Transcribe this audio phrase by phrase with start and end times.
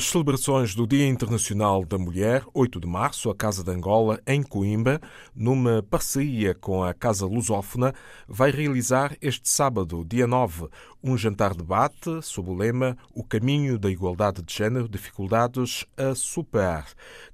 [0.00, 4.42] das celebrações do Dia Internacional da Mulher, 8 de março, a Casa de Angola, em
[4.42, 4.98] Coimbra,
[5.36, 7.92] numa parceria com a Casa Lusófona,
[8.26, 10.68] vai realizar este sábado, dia 9,
[11.04, 16.86] um jantar-debate sob o lema O caminho da igualdade de género, dificuldades a superar.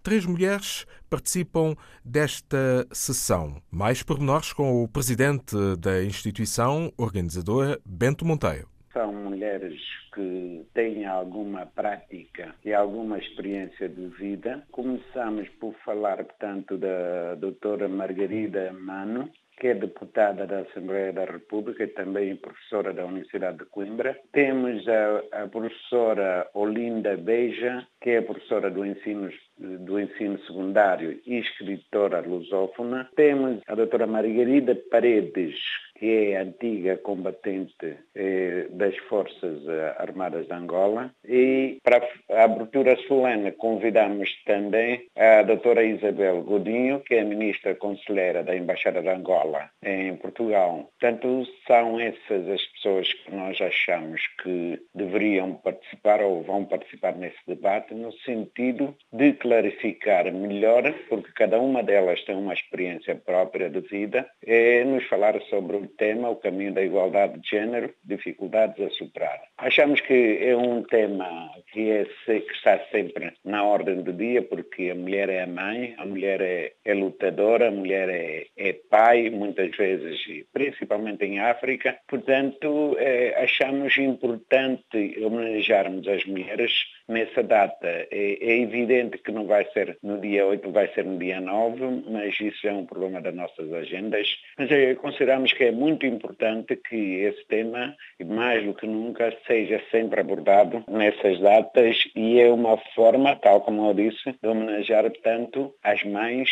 [0.02, 3.62] Três mulheres participam desta sessão.
[3.70, 9.78] Mais pormenores com o presidente da instituição organizadora, Bento Monteiro são mulheres
[10.14, 14.62] que têm alguma prática e alguma experiência de vida.
[14.72, 21.84] Começamos por falar, portanto, da doutora Margarida Mano, que é deputada da Assembleia da República
[21.84, 24.18] e também professora da Universidade de Coimbra.
[24.32, 31.38] Temos a, a professora Olinda Beja, que é professora do ensino, do ensino secundário e
[31.38, 33.08] escritora lusófona.
[33.16, 35.56] Temos a doutora Margarida Paredes,
[35.98, 41.10] que é antiga combatente eh, das Forças eh, Armadas de Angola.
[41.24, 48.42] E para a abertura solene convidamos também a doutora Isabel Godinho, que é ministra conselheira
[48.42, 50.90] da Embaixada de Angola em Portugal.
[51.00, 57.38] Portanto, são essas as pessoas que nós achamos que deveriam participar ou vão participar nesse
[57.46, 63.80] debate, no sentido de clarificar melhor, porque cada uma delas tem uma experiência própria de
[63.80, 68.90] vida, é nos falar sobre o tema, o caminho da igualdade de género, dificuldades a
[68.90, 69.40] superar.
[69.58, 74.90] Achamos que é um tema que, é, que está sempre na ordem do dia, porque
[74.90, 79.30] a mulher é a mãe, a mulher é, é lutadora, a mulher é, é, pai,
[79.30, 80.18] muitas vezes,
[80.52, 81.96] principalmente em África.
[82.08, 86.72] Portanto, é, achamos importante homenagearmos as mulheres
[87.08, 87.86] nessa data.
[87.86, 92.04] É, é, evidente que não vai ser no dia 8, vai ser no dia 9,
[92.08, 94.28] mas isso é um problema das nossas agendas.
[94.58, 99.80] Mas é, consideramos que é muito importante que esse tema, mais do que nunca, seja
[99.90, 105.74] sempre abordado nessas datas e é uma forma, tal como eu disse, de homenagear, portanto,
[105.82, 106.50] as mães,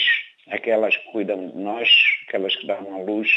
[0.51, 1.89] aquelas que cuidam de nós,
[2.29, 3.29] aquelas que dão a luz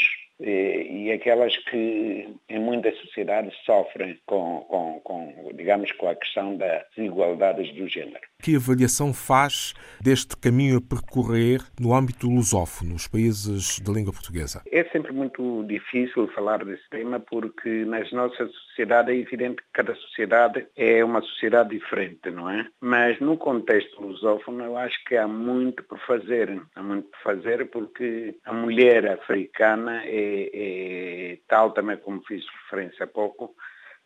[1.08, 6.82] e, aquelas que em muitas sociedades sofrem com, com, com, digamos, com a questão das
[6.96, 8.20] desigualdades do género.
[8.40, 14.62] Que avaliação faz deste caminho a percorrer no âmbito lusófono, nos países de língua portuguesa?
[14.70, 19.94] É sempre muito difícil falar desse tema porque nas nossas sociedades é evidente que cada
[19.94, 22.66] sociedade é uma sociedade diferente, não é?
[22.80, 27.66] Mas no contexto lusófono eu acho que há muito por fazer, há muito por fazer
[27.70, 31.07] porque a mulher africana é, é
[31.48, 33.54] tal também como fiz referência há pouco,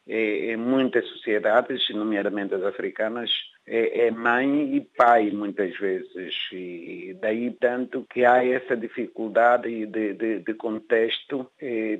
[0.08, 3.30] é, em muitas sociedades, nomeadamente as africanas,
[3.64, 6.34] é, é, mãe e pai muitas vezes.
[6.50, 11.48] E daí tanto que há essa dificuldade de, de, de contexto.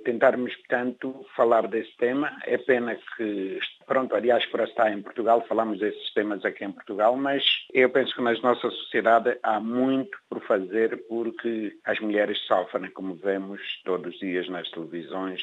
[0.04, 2.36] Tentarmos tanto falar desse tema.
[2.44, 3.58] É pena que
[3.92, 7.44] pronto a diáspora está em Portugal falamos desses temas aqui em Portugal mas
[7.74, 13.14] eu penso que na nossa sociedade há muito por fazer porque as mulheres sofrem como
[13.16, 15.42] vemos todos os dias nas televisões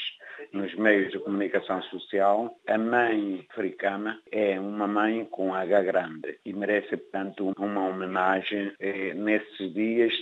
[0.52, 6.54] nos meios de comunicação social a mãe africana é uma mãe com H grande e
[6.54, 10.14] merece, portanto, uma homenagem eh, nesses dias,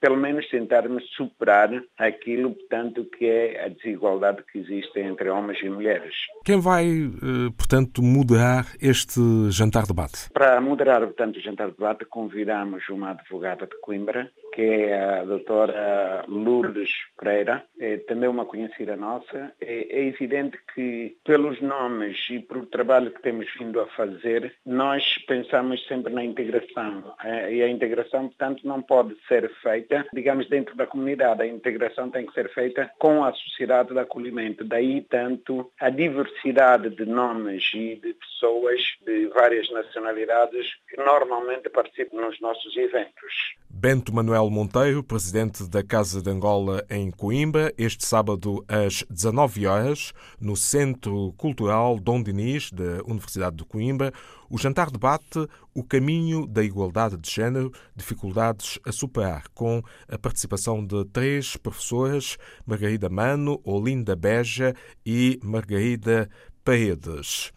[0.00, 5.68] pelo menos tentarmos superar aquilo, portanto, que é a desigualdade que existe entre homens e
[5.68, 6.14] mulheres.
[6.44, 9.20] Quem vai, eh, portanto, moderar este
[9.50, 10.30] jantar-debate?
[10.32, 16.90] Para moderar, portanto, o jantar-debate, convidamos uma advogada de Coimbra, que é a doutora Lourdes
[17.18, 19.52] Pereira, é também uma conhecida nossa.
[19.60, 25.04] É, é evidente que, pelos nomes e pelo trabalho que temos vindo a fazer, nós
[25.26, 27.14] pensamos sempre na integração.
[27.24, 31.42] É, e a integração, portanto, não pode ser feita, digamos, dentro da comunidade.
[31.42, 34.64] A integração tem que ser feita com a sociedade de acolhimento.
[34.64, 42.20] Daí, tanto, a diversidade de nomes e de pessoas de várias nacionalidades que normalmente participam
[42.20, 43.56] nos nossos eventos.
[43.80, 50.12] Bento Manuel Monteiro, presidente da Casa de Angola em Coimbra, este sábado às 19 horas,
[50.40, 54.12] no Centro Cultural Dom Dinis, da Universidade de Coimbra,
[54.50, 60.84] o jantar debate O caminho da igualdade de género, dificuldades a superar, com a participação
[60.84, 62.36] de três professoras,
[62.66, 64.74] Margarida Mano, Olinda Beja
[65.06, 66.28] e Margarida
[66.64, 67.52] Paredes.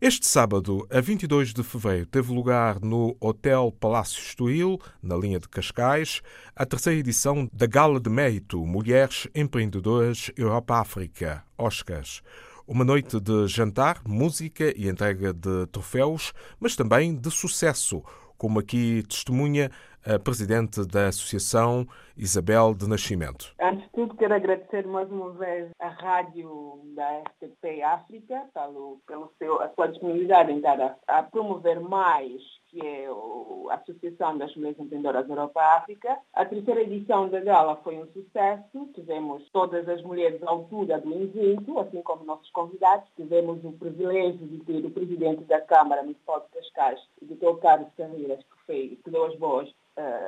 [0.00, 5.48] Este sábado, a 22 de fevereiro, teve lugar no Hotel Palácio Estoril, na linha de
[5.48, 6.22] Cascais,
[6.56, 12.20] a terceira edição da Gala de Mérito Mulheres Empreendedoras Europa-África, Oscars.
[12.66, 18.02] Uma noite de jantar, música e entrega de troféus, mas também de sucesso,
[18.36, 19.70] como aqui testemunha
[20.06, 21.84] a presidente da Associação
[22.16, 23.52] Isabel de Nascimento.
[23.60, 29.32] Antes de tudo, quero agradecer mais uma vez à rádio da RTP África pelo, pelo
[29.36, 33.06] seu, a sua disponibilidade em dar a, a promover mais que é
[33.70, 36.18] a Associação das Mulheres Empreendedoras Europa-África.
[36.34, 38.90] A terceira edição da gala foi um sucesso.
[38.94, 43.08] Tivemos todas as mulheres à altura do evento, assim como nossos convidados.
[43.16, 47.60] Tivemos o privilégio de ter o presidente da Câmara Municipal de Cascais, o Dr.
[47.60, 49.72] Carlos Carreiras, que, foi, que deu as boas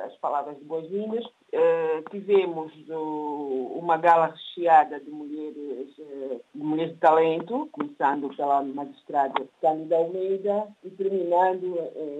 [0.05, 1.23] as palavras de boas-vindas.
[1.25, 9.47] Uh, tivemos uma gala recheada de mulheres, uh, de mulheres de talento, começando pela magistrada
[9.61, 11.75] Cândida Almeida e terminando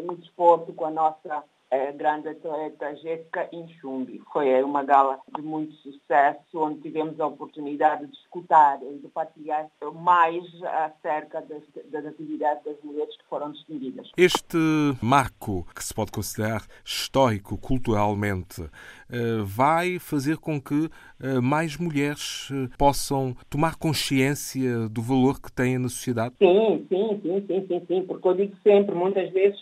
[0.05, 4.21] no desporto com a nossa a grande atleta Jéssica Inchumbi.
[4.33, 9.67] Foi uma gala de muito sucesso, onde tivemos a oportunidade de escutar e de partilhar
[9.93, 11.61] mais acerca das,
[11.91, 14.11] das atividades das mulheres que foram distinguidas.
[14.17, 14.57] Este
[15.01, 18.63] marco, que se pode considerar histórico culturalmente,
[19.11, 20.89] eh, vai fazer com que
[21.21, 26.35] eh, mais mulheres eh, possam tomar consciência do valor que têm na sociedade?
[26.39, 29.59] Sim, sim, sim, sim, sim, sim, porque eu digo sempre, muitas vezes,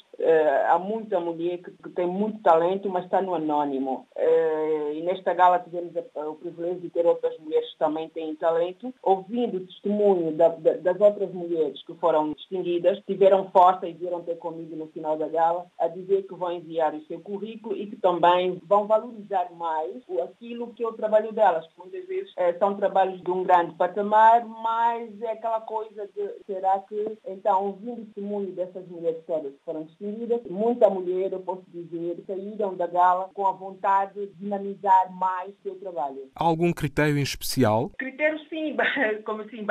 [0.70, 4.08] há muita mulher que, que tem muito talento, mas está no anônimo.
[4.16, 8.36] Uh, e nesta gala tivemos a, o privilégio de ter outras mulheres que também têm
[8.36, 8.94] talento.
[9.04, 14.22] Ouvindo o testemunho da, da, das outras mulheres que foram distinguidas, tiveram força e vieram
[14.22, 17.88] ter comigo no final da gala a dizer que vão enviar o seu currículo e
[17.88, 21.66] que também vão valorizar mais aquilo que é o trabalho delas.
[21.78, 26.80] Muitas vezes uh, são trabalhos de um grande patamar, mas é aquela coisa de será
[26.80, 30.07] que, então, ouvindo o testemunho dessas mulheres todas que foram distinguidas,
[30.50, 35.62] muita mulher, eu posso dizer, saíram da gala com a vontade de dinamizar mais o
[35.64, 36.30] seu trabalho.
[36.36, 37.90] Há algum critério em especial?
[37.98, 38.76] Critério sim,
[39.26, 39.66] como assim,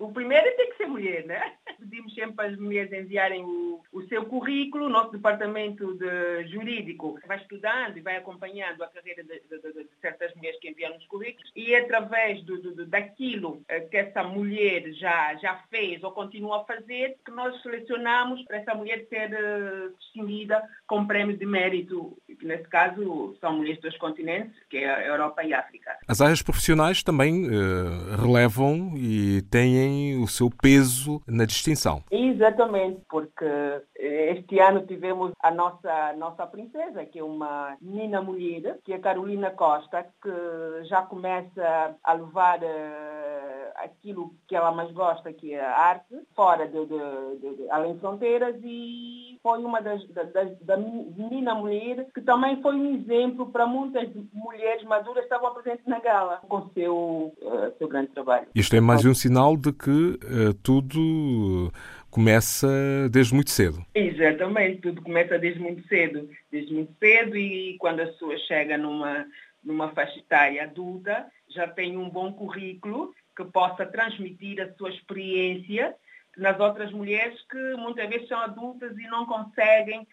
[0.00, 1.54] o primeiro tem que ser mulher, né?
[1.78, 7.38] Pedimos sempre às mulheres enviarem o, o seu currículo, o nosso departamento de jurídico vai
[7.38, 11.06] estudando e vai acompanhando a carreira de, de, de, de certas mulheres que enviam os
[11.06, 16.62] currículos e através do, do, daquilo eh, que essa mulher já, já fez ou continua
[16.62, 22.16] a fazer, que nós selecionamos para essa mulher ser uh, distinguida com prémio de mérito,
[22.26, 25.96] que nesse caso são mulheres dos continentes, que é a Europa e a África.
[26.06, 32.02] As áreas profissionais também uh, relevam e têm o seu peso na distinção.
[32.10, 38.78] Exatamente, porque eh, este ano tivemos a nossa, nossa princesa, que é uma menina mulher,
[38.84, 43.45] que é Carolina Costa, que já começa a levar uh,
[43.76, 47.98] aquilo que ela mais gosta, que é a arte, fora de, de, de, de além
[47.98, 53.46] fronteiras e foi uma das, das, das da menina mulher que também foi um exemplo
[53.46, 58.48] para muitas mulheres maduras que estavam presentes na gala com seu uh, seu grande trabalho.
[58.54, 61.72] Isto é mais um sinal de que uh, tudo
[62.10, 62.66] começa
[63.10, 63.84] desde muito cedo.
[63.94, 69.26] Exatamente, tudo começa desde muito cedo, desde muito cedo e quando a pessoa chega numa
[69.62, 75.94] numa faixa etária adulta já tem um bom currículo que possa transmitir a sua experiência
[76.36, 80.06] nas outras mulheres que muitas vezes são adultas e não conseguem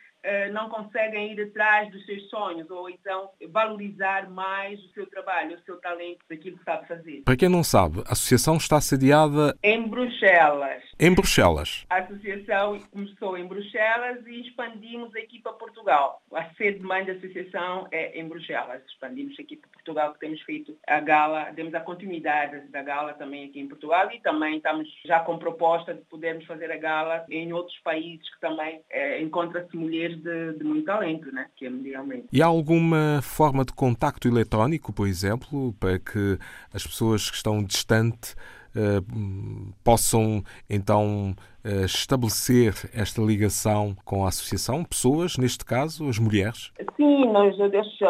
[0.51, 5.61] não conseguem ir atrás dos seus sonhos ou então valorizar mais o seu trabalho, o
[5.61, 7.23] seu talento, daquilo que sabe fazer.
[7.23, 10.83] Para quem não sabe, a associação está sediada em Bruxelas.
[10.99, 11.85] Em Bruxelas.
[11.89, 16.21] A associação começou em Bruxelas e expandimos aqui para Portugal.
[16.33, 18.81] A sede mãe da associação é em Bruxelas.
[18.87, 23.45] Expandimos aqui para Portugal, que temos feito a gala, temos a continuidade da gala também
[23.45, 27.51] aqui em Portugal e também estamos já com proposta de podermos fazer a gala em
[27.53, 31.47] outros países que também é, encontra-se mulheres de, de, muito talento, né?
[31.55, 32.27] que é mundialmente.
[32.31, 36.37] E há alguma forma de contacto eletrónico, por exemplo, para que
[36.73, 38.35] as pessoas que estão distantes
[38.75, 41.35] uh, possam então
[41.85, 44.83] estabelecer esta ligação com a associação?
[44.83, 46.71] Pessoas, neste caso, as mulheres?
[46.95, 48.05] Sim, nós eu deixo,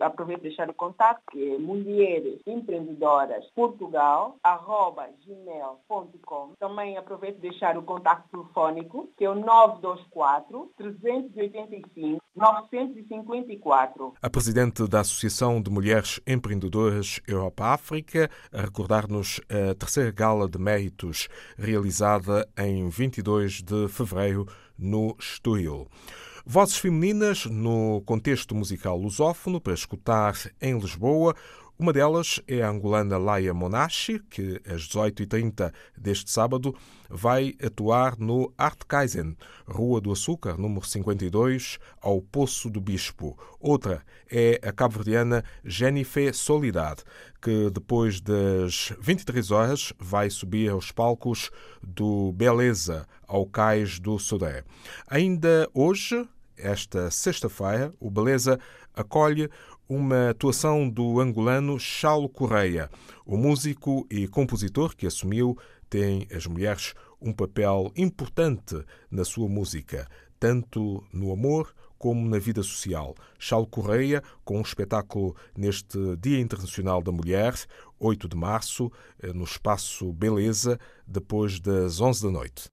[0.00, 6.52] aproveito de deixar o contato, que é mulheres empreendedoras Portugal, arroba gmail.com.
[6.58, 14.14] Também aproveito de deixar o contato telefónico, que é o 924 385 954.
[14.22, 21.28] A presidente da Associação de Mulheres Empreendedoras Europa-África a recordar-nos a terceira gala de méritos
[21.58, 24.44] realizada em 22 de fevereiro
[24.76, 25.86] no Estoril.
[26.44, 31.36] Vozes femininas no contexto musical lusófono para escutar em Lisboa
[31.78, 36.74] uma delas é a angolana Laia Monachi, que às 18h30 deste sábado
[37.08, 43.38] vai atuar no Art Kaizen, Rua do Açúcar, número 52, ao Poço do Bispo.
[43.60, 47.04] Outra é a cabo-verdiana Jennifer Solidade,
[47.40, 51.48] que depois das 23 horas vai subir aos palcos
[51.80, 54.64] do Beleza, ao Cais do Sodé.
[55.06, 58.58] Ainda hoje, esta sexta-feira, o Beleza
[58.96, 59.48] acolhe
[59.88, 62.90] uma atuação do angolano Chalo Correia.
[63.24, 65.56] O músico e compositor que assumiu
[65.88, 70.06] tem as mulheres um papel importante na sua música,
[70.38, 73.14] tanto no amor como na vida social.
[73.38, 77.54] Chalo Correia, com um espetáculo neste Dia Internacional da Mulher,
[77.98, 82.68] 8 de março, eh, no Espaço Beleza, depois das 11 da noite.